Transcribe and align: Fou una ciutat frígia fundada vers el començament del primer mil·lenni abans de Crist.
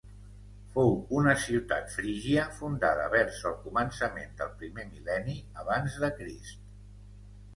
Fou 0.75 0.93
una 1.17 1.33
ciutat 1.41 1.91
frígia 1.97 2.45
fundada 2.61 3.03
vers 3.15 3.37
el 3.49 3.53
començament 3.65 4.33
del 4.39 4.49
primer 4.63 4.85
mil·lenni 4.95 5.35
abans 5.65 5.99
de 6.05 6.09
Crist. 6.23 6.65